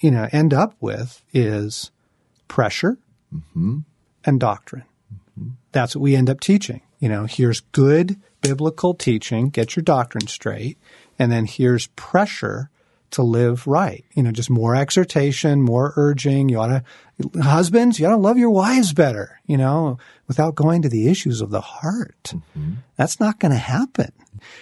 you 0.00 0.10
know, 0.10 0.28
end 0.32 0.54
up 0.54 0.74
with 0.80 1.22
is 1.34 1.90
pressure 2.48 2.96
mm-hmm. 3.34 3.80
and 4.24 4.40
doctrine. 4.40 4.84
Mm-hmm. 5.38 5.50
That's 5.72 5.94
what 5.94 6.00
we 6.00 6.16
end 6.16 6.30
up 6.30 6.40
teaching. 6.40 6.80
You 7.00 7.10
know, 7.10 7.26
here's 7.26 7.60
good 7.60 8.16
biblical 8.40 8.94
teaching, 8.94 9.50
get 9.50 9.76
your 9.76 9.82
doctrine 9.82 10.26
straight, 10.26 10.78
and 11.18 11.30
then 11.30 11.44
here's 11.44 11.88
pressure 11.88 12.70
to 13.10 13.22
live 13.22 13.66
right. 13.66 14.04
You 14.14 14.22
know, 14.22 14.32
just 14.32 14.48
more 14.48 14.74
exhortation, 14.74 15.60
more 15.60 15.92
urging. 15.96 16.48
You 16.48 16.60
ought 16.60 16.82
to, 17.30 17.42
husbands, 17.42 18.00
you 18.00 18.06
ought 18.06 18.10
to 18.10 18.16
love 18.16 18.38
your 18.38 18.50
wives 18.50 18.94
better, 18.94 19.38
you 19.46 19.58
know, 19.58 19.98
without 20.28 20.54
going 20.54 20.80
to 20.80 20.88
the 20.88 21.08
issues 21.08 21.42
of 21.42 21.50
the 21.50 21.60
heart. 21.60 22.32
Mm-hmm. 22.56 22.72
That's 22.96 23.20
not 23.20 23.38
going 23.38 23.52
to 23.52 23.58
happen. 23.58 24.12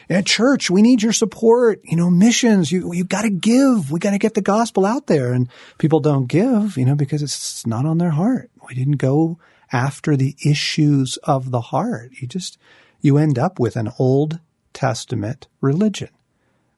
At 0.08 0.26
church, 0.26 0.70
we 0.70 0.82
need 0.82 1.02
your 1.02 1.12
support. 1.12 1.80
You 1.84 1.96
know, 1.96 2.10
missions, 2.10 2.70
you, 2.70 2.92
you 2.92 3.04
got 3.04 3.22
to 3.22 3.30
give. 3.30 3.90
We 3.90 4.00
got 4.00 4.10
to 4.10 4.18
get 4.18 4.34
the 4.34 4.42
gospel 4.42 4.84
out 4.84 5.06
there. 5.06 5.32
And 5.32 5.48
people 5.78 6.00
don't 6.00 6.26
give, 6.26 6.76
you 6.76 6.84
know, 6.84 6.94
because 6.94 7.22
it's 7.22 7.66
not 7.66 7.86
on 7.86 7.98
their 7.98 8.10
heart. 8.10 8.50
We 8.68 8.74
didn't 8.74 8.96
go 8.98 9.38
after 9.72 10.16
the 10.16 10.36
issues 10.44 11.16
of 11.18 11.50
the 11.50 11.60
heart. 11.60 12.12
You 12.20 12.26
just, 12.26 12.58
you 13.00 13.18
end 13.18 13.38
up 13.38 13.58
with 13.58 13.76
an 13.76 13.90
Old 13.98 14.40
Testament 14.72 15.48
religion, 15.60 16.10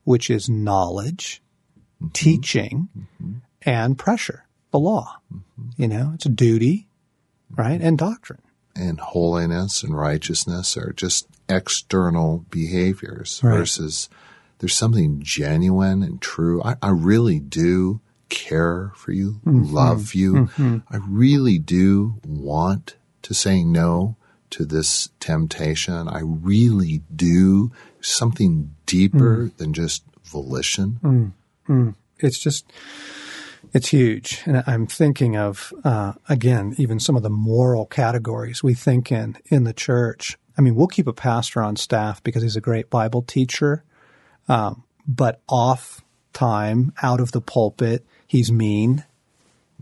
which 0.04 0.30
is 0.30 0.48
knowledge 0.48 1.42
mm-hmm. 1.96 2.08
teaching, 2.12 2.88
mm-hmm. 2.96 3.32
and 3.62 3.98
pressure, 3.98 4.46
the 4.70 4.78
law. 4.78 5.18
Mm-hmm. 5.32 5.82
You 5.82 5.88
know, 5.88 6.12
it's 6.14 6.26
a 6.26 6.30
duty, 6.30 6.88
right? 7.50 7.80
And 7.80 7.98
doctrine. 7.98 8.42
And 8.74 8.98
holiness 9.00 9.82
and 9.82 9.96
righteousness 9.96 10.76
are 10.78 10.92
just 10.94 11.26
external 11.48 12.44
behaviors 12.50 13.40
right. 13.42 13.58
versus 13.58 14.08
there's 14.58 14.74
something 14.74 15.20
genuine 15.22 16.02
and 16.02 16.20
true. 16.20 16.62
I, 16.62 16.76
I 16.80 16.90
really 16.90 17.40
do 17.40 18.00
care 18.28 18.92
for 18.94 19.12
you, 19.12 19.40
mm-hmm. 19.44 19.74
love 19.74 20.14
you. 20.14 20.34
Mm-hmm. 20.34 20.78
I 20.90 20.98
really 21.06 21.58
do 21.58 22.14
want 22.26 22.96
to 23.22 23.34
say 23.34 23.62
no 23.62 24.16
to 24.50 24.64
this 24.64 25.10
temptation. 25.20 26.08
I 26.08 26.20
really 26.22 27.02
do 27.14 27.72
something 28.00 28.74
deeper 28.86 29.36
mm. 29.36 29.56
than 29.56 29.72
just 29.72 30.04
volition. 30.24 30.98
Mm. 31.02 31.32
Mm, 31.68 31.94
it's 32.18 32.38
just, 32.38 32.70
it's 33.72 33.88
huge. 33.88 34.42
And 34.44 34.62
I'm 34.66 34.86
thinking 34.86 35.36
of, 35.36 35.72
uh, 35.84 36.12
again, 36.28 36.74
even 36.78 37.00
some 37.00 37.16
of 37.16 37.22
the 37.22 37.30
moral 37.30 37.86
categories 37.86 38.62
we 38.62 38.74
think 38.74 39.10
in 39.12 39.36
in 39.46 39.64
the 39.64 39.72
church. 39.72 40.36
I 40.56 40.60
mean, 40.60 40.74
we'll 40.74 40.86
keep 40.86 41.06
a 41.06 41.12
pastor 41.12 41.62
on 41.62 41.76
staff 41.76 42.22
because 42.22 42.42
he's 42.42 42.56
a 42.56 42.60
great 42.60 42.90
Bible 42.90 43.22
teacher, 43.22 43.84
um, 44.48 44.84
but 45.06 45.40
off 45.48 46.02
time, 46.32 46.92
out 47.02 47.20
of 47.20 47.32
the 47.32 47.40
pulpit, 47.40 48.04
he's 48.26 48.50
mean, 48.50 49.04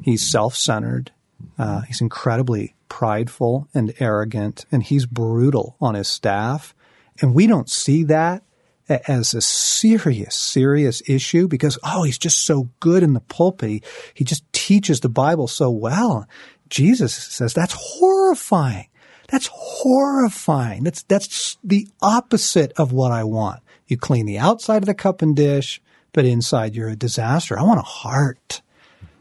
he's 0.03 0.31
self 0.31 0.55
centered, 0.55 1.13
uh, 1.59 1.83
he's 1.83 2.01
incredibly 2.01 2.75
prideful 2.89 3.69
and 3.75 3.95
arrogant, 4.01 4.67
and 4.71 4.83
he's 4.83 5.07
brutal 5.07 5.77
on 5.81 5.95
his 5.95 6.09
staff. 6.09 6.75
And 7.21 7.35
we 7.35 7.47
don't 7.47 7.71
see 7.71 8.05
that 8.05 8.43
as 8.89 9.35
a 9.35 9.41
serious, 9.41 10.35
serious 10.35 11.03
issue 11.09 11.47
because, 11.47 11.79
oh, 11.85 12.03
he's 12.03 12.19
just 12.19 12.45
so 12.45 12.69
good 12.81 13.03
in 13.03 13.13
the 13.13 13.21
pulpit. 13.21 13.85
He 14.15 14.25
just 14.25 14.51
teaches 14.53 15.01
the 15.01 15.09
Bible 15.09 15.47
so 15.47 15.71
well. 15.71 16.27
Jesus 16.69 17.15
says 17.15 17.55
that's 17.55 17.75
horrifying. 17.77 18.87
That's 19.31 19.49
horrifying. 19.53 20.85
That's, 20.85 21.03
that's 21.03 21.59
the 21.63 21.89
opposite 22.03 22.73
of 22.77 22.93
what 22.93 23.13
I 23.13 23.25
want. 23.25 23.61
You 23.87 23.97
clean 23.97 24.27
the 24.27 24.39
outside 24.39 24.83
of 24.83 24.87
the 24.87 24.95
cup 24.95 25.23
and 25.23 25.35
dish, 25.35 25.81
but 26.13 26.25
inside 26.25 26.75
you're 26.75 26.89
a 26.89 26.97
disaster. 26.97 27.59
I 27.59 27.63
want 27.63 27.81
a 27.81 27.83
heart 27.83 28.63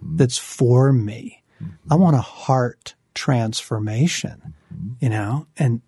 that's 0.01 0.37
for 0.37 0.91
me. 0.93 1.43
I 1.89 1.95
want 1.95 2.15
a 2.15 2.21
heart 2.21 2.95
transformation, 3.13 4.53
you 4.99 5.09
know, 5.09 5.47
and 5.57 5.81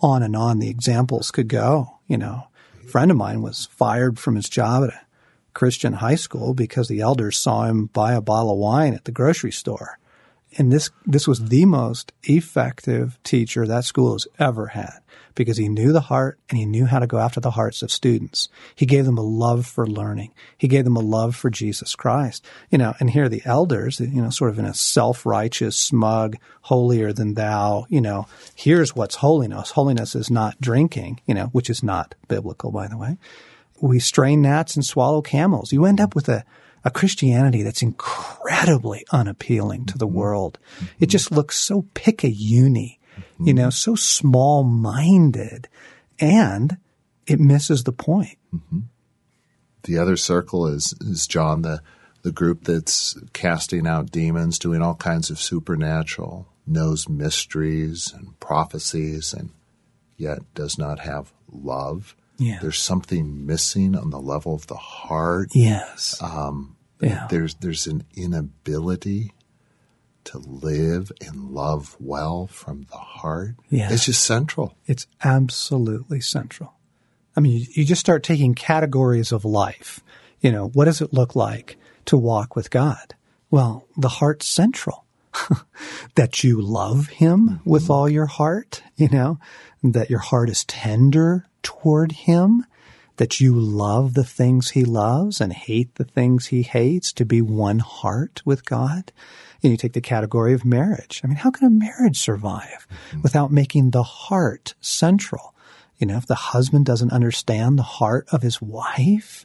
on 0.00 0.22
and 0.22 0.34
on 0.34 0.58
the 0.58 0.70
examples 0.70 1.30
could 1.30 1.48
go, 1.48 1.98
you 2.06 2.16
know 2.16 2.48
friend 2.88 3.10
of 3.10 3.16
mine 3.16 3.42
was 3.42 3.66
fired 3.66 4.18
from 4.18 4.34
his 4.34 4.48
job 4.48 4.84
at 4.84 4.90
a 4.90 5.00
Christian 5.52 5.94
high 5.94 6.14
school 6.14 6.54
because 6.54 6.88
the 6.88 7.00
elders 7.00 7.36
saw 7.36 7.64
him 7.64 7.86
buy 7.86 8.14
a 8.14 8.20
bottle 8.20 8.52
of 8.52 8.58
wine 8.58 8.94
at 8.94 9.04
the 9.04 9.12
grocery 9.12 9.52
store. 9.52 9.98
And 10.56 10.72
this, 10.72 10.90
this 11.04 11.28
was 11.28 11.48
the 11.48 11.66
most 11.66 12.12
effective 12.24 13.18
teacher 13.22 13.66
that 13.66 13.84
school 13.84 14.12
has 14.14 14.26
ever 14.38 14.68
had 14.68 15.00
because 15.34 15.56
he 15.56 15.68
knew 15.68 15.92
the 15.92 16.00
heart 16.00 16.38
and 16.48 16.58
he 16.58 16.64
knew 16.64 16.86
how 16.86 16.98
to 16.98 17.06
go 17.06 17.18
after 17.18 17.38
the 17.38 17.52
hearts 17.52 17.82
of 17.82 17.92
students. 17.92 18.48
He 18.74 18.86
gave 18.86 19.04
them 19.04 19.18
a 19.18 19.22
love 19.22 19.66
for 19.66 19.86
learning. 19.86 20.32
He 20.56 20.66
gave 20.66 20.84
them 20.84 20.96
a 20.96 21.00
love 21.00 21.36
for 21.36 21.48
Jesus 21.48 21.94
Christ. 21.94 22.44
You 22.70 22.78
know, 22.78 22.94
and 22.98 23.10
here 23.10 23.24
are 23.24 23.28
the 23.28 23.42
elders, 23.44 24.00
you 24.00 24.20
know, 24.20 24.30
sort 24.30 24.50
of 24.50 24.58
in 24.58 24.64
a 24.64 24.74
self-righteous, 24.74 25.76
smug, 25.76 26.36
holier 26.62 27.12
than 27.12 27.34
thou, 27.34 27.86
you 27.88 28.00
know, 28.00 28.26
here's 28.54 28.96
what's 28.96 29.16
holiness. 29.16 29.70
Holiness 29.70 30.16
is 30.16 30.30
not 30.30 30.60
drinking, 30.60 31.20
you 31.26 31.34
know, 31.34 31.46
which 31.46 31.70
is 31.70 31.82
not 31.82 32.14
biblical, 32.26 32.72
by 32.72 32.88
the 32.88 32.98
way. 32.98 33.18
We 33.80 34.00
strain 34.00 34.42
gnats 34.42 34.74
and 34.74 34.84
swallow 34.84 35.22
camels. 35.22 35.72
You 35.72 35.84
end 35.84 36.00
up 36.00 36.16
with 36.16 36.28
a, 36.28 36.44
a 36.88 36.90
Christianity 36.90 37.62
that's 37.62 37.82
incredibly 37.82 39.04
unappealing 39.12 39.84
to 39.84 39.98
the 39.98 40.06
mm-hmm. 40.06 40.16
world. 40.16 40.58
It 40.98 41.06
just 41.06 41.30
looks 41.30 41.58
so 41.58 41.84
picayune, 41.92 42.96
you 43.38 43.52
know, 43.52 43.68
so 43.68 43.94
small 43.94 44.64
minded, 44.64 45.68
and 46.18 46.78
it 47.26 47.38
misses 47.38 47.84
the 47.84 47.92
point. 47.92 48.38
Mm-hmm. 48.54 48.78
The 49.82 49.98
other 49.98 50.16
circle 50.16 50.66
is 50.66 50.94
is 51.00 51.26
John 51.26 51.60
the 51.60 51.82
the 52.22 52.32
group 52.32 52.64
that's 52.64 53.16
casting 53.34 53.86
out 53.86 54.10
demons, 54.10 54.58
doing 54.58 54.80
all 54.80 54.94
kinds 54.94 55.28
of 55.30 55.38
supernatural, 55.38 56.48
knows 56.66 57.06
mysteries 57.06 58.12
and 58.16 58.40
prophecies, 58.40 59.34
and 59.34 59.50
yet 60.16 60.38
does 60.54 60.78
not 60.78 61.00
have 61.00 61.32
love. 61.52 62.16
Yeah. 62.38 62.60
There's 62.62 62.78
something 62.78 63.44
missing 63.46 63.94
on 63.94 64.08
the 64.08 64.20
level 64.20 64.54
of 64.54 64.68
the 64.68 64.76
heart. 64.76 65.50
Yes. 65.52 66.16
Um, 66.22 66.76
yeah. 67.00 67.26
There's 67.30 67.54
there's 67.56 67.86
an 67.86 68.04
inability 68.16 69.34
to 70.24 70.38
live 70.38 71.10
and 71.26 71.50
love 71.50 71.96
well 71.98 72.46
from 72.46 72.82
the 72.90 72.96
heart. 72.98 73.54
Yeah. 73.70 73.90
It's 73.90 74.04
just 74.04 74.22
central. 74.24 74.76
It's 74.86 75.06
absolutely 75.24 76.20
central. 76.20 76.74
I 77.34 77.40
mean, 77.40 77.60
you, 77.60 77.66
you 77.72 77.84
just 77.84 78.00
start 78.00 78.22
taking 78.22 78.54
categories 78.54 79.32
of 79.32 79.44
life. 79.44 80.00
You 80.40 80.52
know, 80.52 80.68
what 80.68 80.84
does 80.84 81.00
it 81.00 81.14
look 81.14 81.34
like 81.34 81.76
to 82.06 82.16
walk 82.16 82.54
with 82.54 82.70
God? 82.70 83.14
Well, 83.50 83.86
the 83.96 84.08
heart's 84.08 84.46
central. 84.46 85.04
that 86.14 86.42
you 86.42 86.60
love 86.60 87.08
him 87.08 87.48
mm-hmm. 87.48 87.70
with 87.70 87.88
all 87.90 88.08
your 88.08 88.26
heart, 88.26 88.82
you 88.96 89.08
know, 89.08 89.38
that 89.84 90.10
your 90.10 90.18
heart 90.18 90.48
is 90.48 90.64
tender 90.64 91.46
toward 91.62 92.12
him, 92.12 92.64
that 93.18 93.40
you 93.40 93.54
love 93.54 94.14
the 94.14 94.24
things 94.24 94.70
he 94.70 94.84
loves 94.84 95.40
and 95.40 95.52
hate 95.52 95.94
the 95.96 96.04
things 96.04 96.46
he 96.46 96.62
hates, 96.62 97.12
to 97.12 97.24
be 97.24 97.42
one 97.42 97.80
heart 97.80 98.42
with 98.44 98.64
God. 98.64 99.12
And 99.62 99.72
you 99.72 99.76
take 99.76 99.92
the 99.92 100.00
category 100.00 100.54
of 100.54 100.64
marriage. 100.64 101.20
I 101.22 101.26
mean, 101.26 101.36
how 101.36 101.50
can 101.50 101.66
a 101.66 101.70
marriage 101.70 102.18
survive 102.18 102.86
mm-hmm. 102.88 103.22
without 103.22 103.52
making 103.52 103.90
the 103.90 104.04
heart 104.04 104.74
central? 104.80 105.54
You 105.98 106.06
know, 106.06 106.16
if 106.16 106.26
the 106.26 106.36
husband 106.36 106.86
doesn't 106.86 107.12
understand 107.12 107.76
the 107.76 107.82
heart 107.82 108.28
of 108.30 108.42
his 108.42 108.62
wife, 108.62 109.44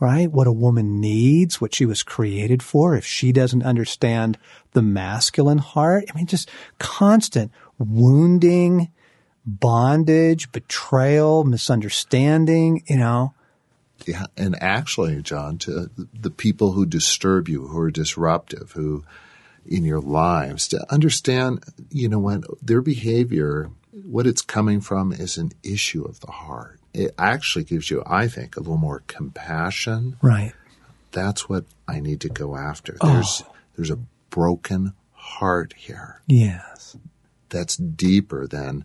right? 0.00 0.32
What 0.32 0.46
a 0.46 0.52
woman 0.52 1.00
needs, 1.00 1.60
what 1.60 1.74
she 1.74 1.86
was 1.86 2.02
created 2.02 2.62
for, 2.62 2.96
if 2.96 3.04
she 3.04 3.30
doesn't 3.30 3.62
understand 3.62 4.38
the 4.72 4.82
masculine 4.82 5.58
heart, 5.58 6.04
I 6.10 6.16
mean, 6.16 6.26
just 6.26 6.50
constant 6.78 7.52
wounding, 7.78 8.90
bondage, 9.46 10.50
betrayal, 10.52 11.44
misunderstanding, 11.44 12.82
you 12.86 12.96
know, 12.96 13.34
Yeah, 14.06 14.26
and 14.36 14.60
actually, 14.62 15.22
John, 15.22 15.58
to 15.58 15.90
the 16.12 16.30
people 16.30 16.72
who 16.72 16.86
disturb 16.86 17.48
you, 17.48 17.66
who 17.68 17.78
are 17.78 17.90
disruptive, 17.90 18.72
who 18.72 19.04
in 19.64 19.84
your 19.84 20.00
lives, 20.00 20.66
to 20.68 20.84
understand, 20.92 21.62
you 21.90 22.08
know, 22.08 22.18
what 22.18 22.42
their 22.64 22.80
behavior, 22.82 23.70
what 24.04 24.26
it's 24.26 24.42
coming 24.42 24.80
from 24.80 25.12
is 25.12 25.36
an 25.38 25.52
issue 25.62 26.02
of 26.02 26.18
the 26.20 26.30
heart. 26.32 26.80
It 26.92 27.14
actually 27.16 27.64
gives 27.64 27.88
you, 27.90 28.02
I 28.04 28.26
think, 28.28 28.56
a 28.56 28.60
little 28.60 28.76
more 28.76 29.02
compassion. 29.06 30.16
Right. 30.20 30.52
That's 31.12 31.48
what 31.48 31.64
I 31.86 32.00
need 32.00 32.20
to 32.22 32.28
go 32.28 32.56
after. 32.56 32.96
Oh. 33.00 33.12
There's 33.12 33.42
there's 33.76 33.90
a 33.90 33.98
broken 34.30 34.94
heart 35.12 35.74
here 35.76 36.22
Yes. 36.26 36.96
that's 37.48 37.76
deeper 37.76 38.46
than 38.46 38.84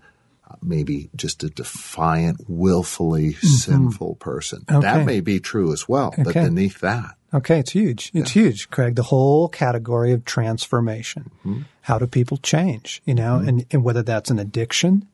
maybe 0.62 1.10
just 1.16 1.44
a 1.44 1.50
defiant, 1.50 2.42
willfully 2.48 3.34
mm-hmm. 3.34 3.48
sinful 3.48 4.16
person. 4.16 4.66
Okay. 4.70 4.80
That 4.82 5.06
may 5.06 5.22
be 5.22 5.40
true 5.40 5.74
as 5.74 5.88
well, 5.88 6.14
but 6.18 6.34
beneath 6.34 6.80
that, 6.82 7.18
Okay, 7.34 7.60
it's 7.60 7.72
huge. 7.72 8.10
It's 8.14 8.32
huge, 8.32 8.70
Craig. 8.70 8.96
The 8.96 9.04
whole 9.04 9.50
category 9.50 10.14
of 10.14 10.24
transformation. 10.24 11.30
Mm-hmm. 11.46 11.64
How 11.82 12.00
do 12.00 12.08
people 12.08 12.38
change? 12.38 13.02
You 13.06 13.16
know, 13.16 13.40
mm-hmm. 13.40 13.50
and, 13.50 13.66
and 13.72 13.84
whether 13.84 14.02
that's 14.02 14.30
an 14.30 14.40
addiction, 14.40 15.08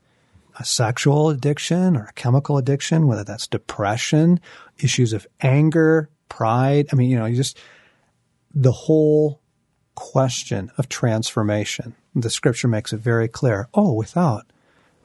a 0.60 0.64
sexual 0.64 1.30
addiction 1.30 1.98
or 1.98 2.06
a 2.06 2.14
chemical 2.14 2.58
addiction, 2.58 3.08
whether 3.08 3.24
that's 3.24 3.48
depression, 3.48 4.40
issues 4.78 5.12
of 5.12 5.26
anger, 5.42 6.10
pride. 6.30 6.88
I 6.92 6.96
mean, 6.96 7.10
you 7.10 7.18
know, 7.18 7.26
you 7.26 7.36
just, 7.36 7.58
the 8.54 8.72
whole 8.72 9.42
question 9.96 10.72
of 10.78 10.90
transformation. 10.90 11.96
The 12.16 12.30
scripture 12.30 12.68
makes 12.68 12.94
it 12.94 13.00
very 13.00 13.28
clear. 13.28 13.70
Oh, 13.74 13.92
without, 13.94 14.46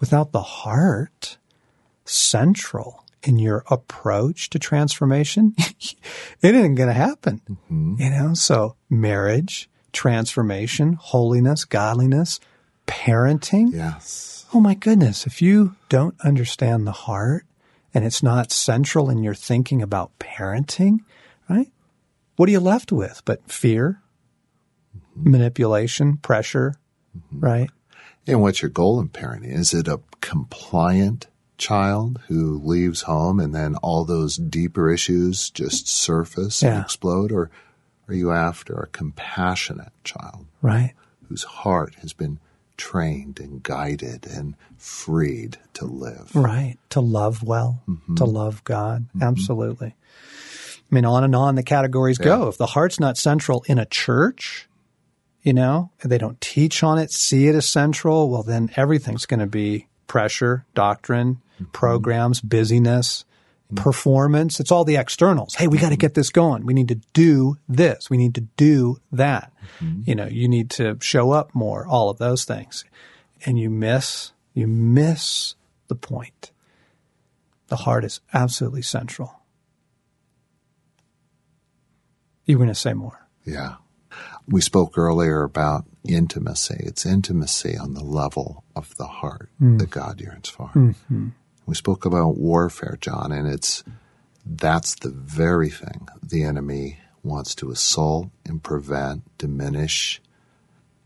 without 0.00 0.32
the 0.32 0.42
heart 0.42 1.38
central 2.04 3.04
in 3.22 3.38
your 3.38 3.64
approach 3.70 4.50
to 4.50 4.58
transformation, 4.58 5.54
it 5.58 6.54
isn't 6.54 6.74
going 6.74 6.88
to 6.88 6.94
happen. 6.94 7.40
Mm-hmm. 7.50 7.94
You 7.98 8.10
know, 8.10 8.34
so 8.34 8.76
marriage, 8.88 9.68
transformation, 9.92 10.94
holiness, 10.94 11.64
godliness, 11.64 12.40
parenting. 12.86 13.72
yes. 13.72 14.46
Oh 14.54 14.60
my 14.60 14.74
goodness. 14.74 15.26
If 15.26 15.42
you 15.42 15.76
don't 15.88 16.14
understand 16.24 16.86
the 16.86 16.92
heart 16.92 17.44
and 17.92 18.04
it's 18.04 18.22
not 18.22 18.50
central 18.50 19.10
in 19.10 19.22
your 19.22 19.34
thinking 19.34 19.82
about 19.82 20.18
parenting, 20.18 21.00
right? 21.50 21.70
What 22.36 22.48
are 22.48 22.52
you 22.52 22.60
left 22.60 22.92
with? 22.92 23.22
But 23.24 23.50
fear, 23.50 24.00
mm-hmm. 24.96 25.32
manipulation, 25.32 26.16
pressure, 26.16 26.76
mm-hmm. 27.16 27.40
right? 27.40 27.70
And 28.28 28.42
what's 28.42 28.60
your 28.62 28.68
goal 28.70 29.00
in 29.00 29.08
parenting? 29.08 29.52
Is 29.52 29.72
it 29.72 29.88
a 29.88 30.00
compliant 30.20 31.26
child 31.56 32.20
who 32.28 32.58
leaves 32.62 33.02
home 33.02 33.40
and 33.40 33.54
then 33.54 33.74
all 33.76 34.04
those 34.04 34.36
deeper 34.36 34.92
issues 34.92 35.50
just 35.50 35.88
surface 35.88 36.62
and 36.62 36.80
explode? 36.80 37.32
Or 37.32 37.50
are 38.06 38.14
you 38.14 38.30
after 38.30 38.74
a 38.74 38.86
compassionate 38.88 39.92
child 40.04 40.46
Right. 40.62 40.92
whose 41.28 41.42
heart 41.42 41.96
has 41.96 42.12
been 42.12 42.38
trained 42.76 43.40
and 43.40 43.62
guided 43.62 44.26
and 44.26 44.54
freed 44.76 45.56
to 45.74 45.86
live? 45.86 46.30
Right. 46.34 46.76
To 46.90 47.00
love 47.00 47.42
well, 47.42 47.82
mm-hmm. 47.88 48.14
to 48.16 48.24
love 48.24 48.62
God. 48.64 49.06
Mm-hmm. 49.08 49.22
Absolutely. 49.22 49.94
I 50.90 50.94
mean, 50.94 51.04
on 51.04 51.24
and 51.24 51.34
on 51.34 51.54
the 51.54 51.62
categories 51.62 52.18
go. 52.18 52.48
If 52.48 52.56
the 52.56 52.66
heart's 52.66 53.00
not 53.00 53.18
central 53.18 53.64
in 53.68 53.78
a 53.78 53.84
church, 53.86 54.67
you 55.48 55.54
know, 55.54 55.90
they 56.04 56.18
don't 56.18 56.38
teach 56.42 56.82
on 56.82 56.98
it, 56.98 57.10
see 57.10 57.48
it 57.48 57.54
as 57.54 57.66
central, 57.66 58.28
well, 58.28 58.42
then 58.42 58.68
everything's 58.76 59.24
going 59.24 59.40
to 59.40 59.46
be 59.46 59.86
pressure, 60.06 60.66
doctrine, 60.74 61.36
mm-hmm. 61.54 61.70
programs, 61.72 62.42
busyness, 62.42 63.24
mm-hmm. 63.72 63.82
performance. 63.82 64.60
It's 64.60 64.70
all 64.70 64.84
the 64.84 64.98
externals. 64.98 65.54
Hey, 65.54 65.66
we 65.66 65.78
got 65.78 65.88
to 65.88 65.94
mm-hmm. 65.94 66.00
get 66.00 66.12
this 66.12 66.28
going. 66.28 66.66
We 66.66 66.74
need 66.74 66.88
to 66.88 67.00
do 67.14 67.56
this. 67.66 68.10
We 68.10 68.18
need 68.18 68.34
to 68.34 68.42
do 68.58 69.00
that. 69.10 69.50
You 70.04 70.14
know, 70.14 70.26
you 70.26 70.48
need 70.48 70.68
to 70.72 70.98
show 71.00 71.30
up 71.30 71.54
more, 71.54 71.86
all 71.86 72.10
of 72.10 72.18
those 72.18 72.44
things. 72.44 72.84
And 73.46 73.58
you 73.58 73.70
miss, 73.70 74.32
you 74.52 74.66
miss 74.66 75.54
the 75.86 75.94
point. 75.94 76.50
The 77.68 77.76
heart 77.76 78.04
is 78.04 78.20
absolutely 78.34 78.82
central. 78.82 79.40
You 82.44 82.58
were 82.58 82.64
going 82.64 82.74
to 82.74 82.78
say 82.78 82.92
more. 82.92 83.26
Yeah. 83.46 83.76
We 84.48 84.60
spoke 84.60 84.96
earlier 84.96 85.42
about 85.42 85.84
intimacy. 86.04 86.76
It's 86.80 87.04
intimacy 87.04 87.76
on 87.76 87.94
the 87.94 88.02
level 88.02 88.64
of 88.74 88.96
the 88.96 89.06
heart 89.06 89.50
hmm. 89.58 89.76
that 89.76 89.90
God 89.90 90.20
yearns 90.20 90.48
for. 90.48 90.70
Mm-hmm. 90.74 91.28
We 91.66 91.74
spoke 91.74 92.06
about 92.06 92.38
warfare, 92.38 92.96
John, 93.00 93.30
and 93.30 93.46
it's 93.46 93.84
that's 94.46 94.94
the 94.96 95.10
very 95.10 95.68
thing 95.68 96.08
the 96.22 96.42
enemy 96.44 96.98
wants 97.22 97.54
to 97.56 97.70
assault 97.70 98.30
and 98.46 98.62
prevent, 98.62 99.22
diminish 99.36 100.22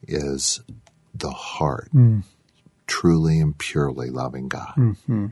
is 0.07 0.61
the 1.15 1.31
heart. 1.31 1.89
Hmm. 1.93 2.21
Truly 2.87 3.41
and 3.41 3.57
purely 3.57 4.11
loving 4.11 4.49
God. 4.49 4.75
Mm-hmm. 4.77 5.27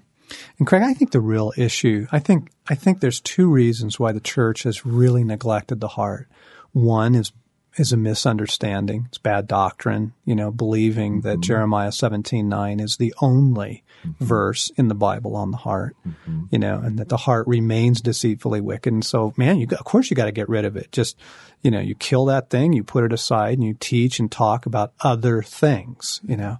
And 0.58 0.66
Craig, 0.66 0.82
I 0.82 0.94
think 0.94 1.10
the 1.10 1.20
real 1.20 1.52
issue, 1.56 2.06
I 2.10 2.20
think, 2.20 2.50
I 2.68 2.74
think 2.74 3.00
there's 3.00 3.20
two 3.20 3.50
reasons 3.50 3.98
why 3.98 4.12
the 4.12 4.20
church 4.20 4.62
has 4.62 4.86
really 4.86 5.24
neglected 5.24 5.80
the 5.80 5.88
heart. 5.88 6.28
One 6.72 7.14
is 7.14 7.32
is 7.76 7.92
a 7.92 7.96
misunderstanding. 7.96 9.06
It's 9.08 9.18
bad 9.18 9.46
doctrine, 9.46 10.12
you 10.24 10.34
know, 10.34 10.50
believing 10.50 11.20
that 11.22 11.34
mm-hmm. 11.34 11.42
Jeremiah 11.42 11.92
seventeen 11.92 12.48
nine 12.48 12.80
is 12.80 12.96
the 12.96 13.14
only 13.20 13.84
mm-hmm. 14.04 14.24
verse 14.24 14.70
in 14.76 14.88
the 14.88 14.94
Bible 14.94 15.36
on 15.36 15.50
the 15.50 15.56
heart, 15.56 15.96
mm-hmm. 16.06 16.44
you 16.50 16.58
know, 16.58 16.78
and 16.78 16.98
that 16.98 17.08
the 17.08 17.16
heart 17.16 17.46
remains 17.46 18.00
deceitfully 18.00 18.60
wicked. 18.60 18.92
And 18.92 19.04
so, 19.04 19.32
man, 19.36 19.58
you 19.58 19.66
got, 19.66 19.78
of 19.78 19.86
course 19.86 20.10
you 20.10 20.16
got 20.16 20.26
to 20.26 20.32
get 20.32 20.48
rid 20.48 20.64
of 20.64 20.76
it. 20.76 20.90
Just, 20.92 21.16
you 21.62 21.70
know, 21.70 21.80
you 21.80 21.94
kill 21.94 22.24
that 22.26 22.50
thing, 22.50 22.72
you 22.72 22.82
put 22.82 23.04
it 23.04 23.12
aside, 23.12 23.58
and 23.58 23.64
you 23.64 23.74
teach 23.78 24.18
and 24.18 24.30
talk 24.30 24.66
about 24.66 24.92
other 25.00 25.42
things, 25.42 26.20
you 26.26 26.36
know, 26.36 26.58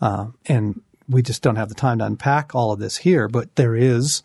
um, 0.00 0.34
and 0.46 0.82
we 1.08 1.22
just 1.22 1.42
don't 1.42 1.56
have 1.56 1.68
the 1.68 1.74
time 1.74 1.98
to 1.98 2.06
unpack 2.06 2.54
all 2.54 2.70
of 2.70 2.78
this 2.78 2.98
here, 2.98 3.28
but 3.28 3.56
there 3.56 3.74
is, 3.74 4.22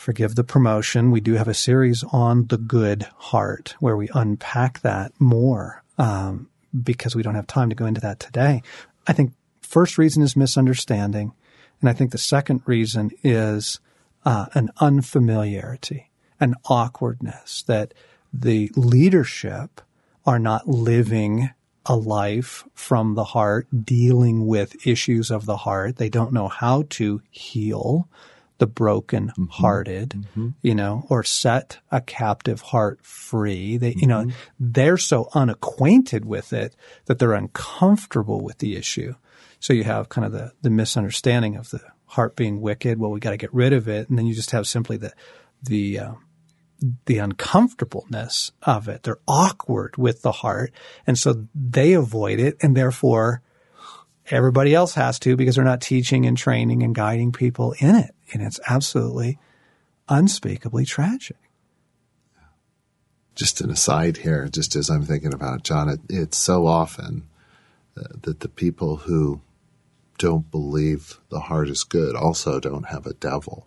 forgive 0.00 0.34
the 0.34 0.42
promotion, 0.42 1.10
we 1.10 1.20
do 1.20 1.34
have 1.34 1.46
a 1.46 1.54
series 1.54 2.02
on 2.10 2.46
the 2.46 2.56
good 2.56 3.06
heart 3.16 3.74
where 3.80 3.96
we 3.96 4.08
unpack 4.14 4.80
that 4.80 5.12
more 5.20 5.82
um, 5.98 6.48
because 6.82 7.14
we 7.14 7.22
don't 7.22 7.34
have 7.34 7.46
time 7.46 7.68
to 7.68 7.76
go 7.76 7.84
into 7.84 8.00
that 8.00 8.18
today. 8.18 8.62
I 9.06 9.12
think 9.12 9.34
first 9.60 9.98
reason 9.98 10.22
is 10.22 10.34
misunderstanding, 10.34 11.32
and 11.80 11.90
I 11.90 11.92
think 11.92 12.12
the 12.12 12.18
second 12.18 12.62
reason 12.64 13.10
is 13.22 13.78
uh, 14.24 14.46
an 14.54 14.70
unfamiliarity, 14.78 16.10
an 16.40 16.54
awkwardness 16.64 17.62
that 17.64 17.92
the 18.32 18.70
leadership 18.76 19.82
are 20.24 20.38
not 20.38 20.66
living 20.66 21.50
a 21.84 21.96
life 21.96 22.64
from 22.72 23.16
the 23.16 23.24
heart, 23.24 23.66
dealing 23.84 24.46
with 24.46 24.86
issues 24.86 25.30
of 25.30 25.44
the 25.44 25.58
heart. 25.58 25.96
They 25.96 26.08
don't 26.08 26.32
know 26.32 26.48
how 26.48 26.84
to 26.90 27.20
heal 27.30 28.08
the 28.60 28.66
broken 28.66 29.28
mm-hmm. 29.28 29.46
hearted, 29.46 30.10
mm-hmm. 30.10 30.50
you 30.60 30.74
know, 30.74 31.06
or 31.08 31.24
set 31.24 31.78
a 31.90 32.00
captive 32.00 32.60
heart 32.60 33.00
free. 33.02 33.78
They, 33.78 33.94
you 33.96 34.06
know, 34.06 34.20
mm-hmm. 34.20 34.30
they're 34.60 34.98
so 34.98 35.30
unacquainted 35.34 36.26
with 36.26 36.52
it 36.52 36.76
that 37.06 37.18
they're 37.18 37.32
uncomfortable 37.32 38.42
with 38.42 38.58
the 38.58 38.76
issue. 38.76 39.14
So 39.60 39.72
you 39.72 39.84
have 39.84 40.10
kind 40.10 40.26
of 40.26 40.32
the, 40.32 40.52
the 40.60 40.70
misunderstanding 40.70 41.56
of 41.56 41.70
the 41.70 41.80
heart 42.04 42.36
being 42.36 42.60
wicked. 42.60 42.98
Well, 42.98 43.10
we 43.10 43.18
got 43.18 43.30
to 43.30 43.38
get 43.38 43.52
rid 43.52 43.72
of 43.72 43.88
it. 43.88 44.10
And 44.10 44.18
then 44.18 44.26
you 44.26 44.34
just 44.34 44.50
have 44.50 44.66
simply 44.66 44.98
the, 44.98 45.12
the, 45.62 45.98
uh, 45.98 46.12
the 47.06 47.18
uncomfortableness 47.18 48.52
of 48.62 48.88
it. 48.88 49.04
They're 49.04 49.20
awkward 49.26 49.96
with 49.96 50.20
the 50.20 50.32
heart. 50.32 50.72
And 51.06 51.18
so 51.18 51.46
they 51.54 51.94
avoid 51.94 52.40
it. 52.40 52.58
And 52.60 52.76
therefore 52.76 53.40
everybody 54.32 54.74
else 54.74 54.94
has 54.94 55.18
to 55.20 55.36
because 55.36 55.56
they're 55.56 55.64
not 55.64 55.80
teaching 55.80 56.26
and 56.26 56.36
training 56.36 56.82
and 56.82 56.94
guiding 56.94 57.32
people 57.32 57.74
in 57.78 57.94
it. 57.96 58.14
And 58.32 58.42
it's 58.42 58.60
absolutely 58.68 59.38
unspeakably 60.08 60.84
tragic. 60.84 61.36
just 63.34 63.60
an 63.62 63.70
aside 63.70 64.18
here, 64.18 64.48
just 64.48 64.76
as 64.76 64.90
I'm 64.90 65.04
thinking 65.04 65.32
about 65.32 65.56
it, 65.60 65.64
John, 65.64 65.88
it, 65.88 66.00
it's 66.08 66.36
so 66.36 66.66
often 66.66 67.26
uh, 67.96 68.02
that 68.22 68.40
the 68.40 68.48
people 68.48 68.96
who 68.96 69.40
don't 70.18 70.50
believe 70.50 71.18
the 71.30 71.40
heart 71.40 71.70
is 71.70 71.82
good 71.82 72.14
also 72.14 72.60
don't 72.60 72.88
have 72.88 73.06
a 73.06 73.14
devil. 73.14 73.66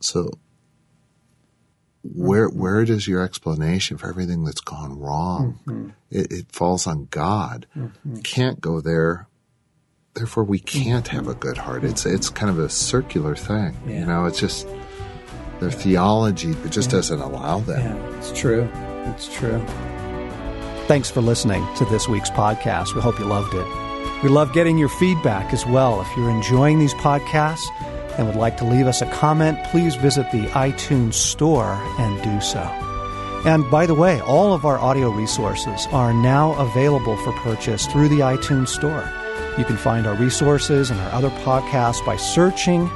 So, 0.00 0.30
where 2.14 2.48
where 2.48 2.84
does 2.84 3.08
your 3.08 3.22
explanation 3.22 3.96
for 3.96 4.08
everything 4.08 4.44
that's 4.44 4.60
gone 4.60 4.98
wrong? 4.98 5.58
Mm-hmm. 5.66 5.88
It, 6.10 6.32
it 6.32 6.52
falls 6.52 6.86
on 6.86 7.08
God. 7.10 7.66
Mm-hmm. 7.76 8.20
Can't 8.20 8.60
go 8.60 8.80
there. 8.80 9.28
Therefore, 10.14 10.44
we 10.44 10.58
can't 10.58 11.08
have 11.08 11.26
a 11.26 11.30
mm-hmm. 11.30 11.40
good 11.40 11.58
heart. 11.58 11.84
It's 11.84 12.06
it's 12.06 12.30
kind 12.30 12.50
of 12.50 12.58
a 12.58 12.68
circular 12.68 13.36
thing. 13.36 13.76
Yeah. 13.86 14.00
You 14.00 14.06
know, 14.06 14.24
it's 14.26 14.38
just 14.38 14.66
their 15.60 15.70
theology. 15.70 16.50
It 16.50 16.70
just 16.70 16.90
doesn't 16.90 17.20
allow 17.20 17.60
that. 17.60 17.78
Yeah, 17.78 18.18
it's 18.18 18.32
true. 18.32 18.68
It's 19.06 19.34
true. 19.34 19.62
Thanks 20.86 21.10
for 21.10 21.20
listening 21.20 21.66
to 21.76 21.84
this 21.86 22.08
week's 22.08 22.30
podcast. 22.30 22.94
We 22.94 23.00
hope 23.00 23.18
you 23.18 23.24
loved 23.24 23.54
it. 23.54 23.66
We 24.22 24.28
love 24.28 24.52
getting 24.52 24.78
your 24.78 24.88
feedback 24.88 25.52
as 25.52 25.66
well. 25.66 26.00
If 26.00 26.16
you're 26.16 26.30
enjoying 26.30 26.78
these 26.78 26.94
podcasts, 26.94 27.66
and 28.16 28.26
would 28.26 28.36
like 28.36 28.56
to 28.58 28.64
leave 28.64 28.86
us 28.86 29.02
a 29.02 29.10
comment, 29.10 29.62
please 29.64 29.94
visit 29.94 30.30
the 30.30 30.46
iTunes 30.48 31.14
Store 31.14 31.74
and 31.98 32.22
do 32.22 32.40
so. 32.40 32.60
And 33.44 33.70
by 33.70 33.86
the 33.86 33.94
way, 33.94 34.20
all 34.22 34.52
of 34.52 34.64
our 34.64 34.78
audio 34.78 35.10
resources 35.10 35.86
are 35.92 36.12
now 36.12 36.54
available 36.54 37.16
for 37.18 37.32
purchase 37.32 37.86
through 37.86 38.08
the 38.08 38.20
iTunes 38.20 38.68
Store. 38.68 39.08
You 39.56 39.64
can 39.64 39.76
find 39.76 40.06
our 40.06 40.16
resources 40.16 40.90
and 40.90 40.98
our 41.00 41.12
other 41.12 41.30
podcasts 41.30 42.04
by 42.04 42.16
searching 42.16 42.88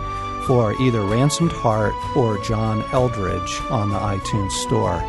for 0.47 0.75
either 0.83 1.03
Ransomed 1.03 1.53
Heart 1.53 1.95
or 2.17 2.37
John 2.43 2.83
Eldredge 2.91 3.71
on 3.71 3.91
the 3.91 3.99
iTunes 3.99 4.53
Store. 4.53 5.01